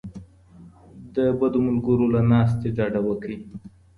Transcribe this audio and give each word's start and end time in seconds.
د 1.15 1.17
بدو 1.39 1.59
ملګرو 1.67 2.05
له 2.13 2.21
ناستې 2.31 2.67
ډډه 2.77 3.01
وکړئ. 3.07 3.37